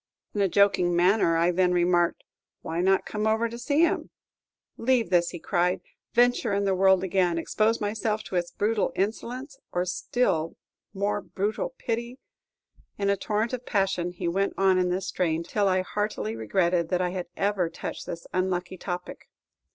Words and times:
In 0.33 0.41
a 0.41 0.47
joking 0.49 0.95
manner, 0.95 1.37
I 1.37 1.51
then 1.51 1.73
remarked, 1.73 2.23
"Why 2.63 2.81
not 2.81 3.05
come 3.05 3.27
over 3.27 3.47
to 3.47 3.59
see 3.59 3.81
him?" 3.81 4.09
"Leave 4.75 5.11
this!" 5.11 5.31
cried 5.43 5.81
he; 5.83 5.91
"venture 6.15 6.53
in 6.53 6.65
the 6.65 6.73
world 6.73 7.03
again; 7.03 7.37
expose 7.37 7.79
myself 7.79 8.23
to 8.23 8.35
its 8.35 8.49
brutal 8.49 8.91
insolence, 8.95 9.59
or 9.71 9.85
still 9.85 10.55
more 10.91 11.21
brutal 11.21 11.75
pity!" 11.77 12.17
In 12.97 13.11
a 13.11 13.15
torrent 13.15 13.53
of 13.53 13.67
passion, 13.67 14.09
he 14.11 14.27
went 14.27 14.53
on 14.57 14.79
in 14.79 14.89
this 14.89 15.05
strain, 15.07 15.43
till 15.43 15.67
I 15.67 15.81
heartily 15.83 16.35
regretted 16.35 16.89
that 16.89 17.01
I 17.01 17.11
had 17.11 17.27
ever 17.37 17.69
touched 17.69 18.07
this 18.07 18.25
unlucky 18.33 18.77
topic. 18.79 19.27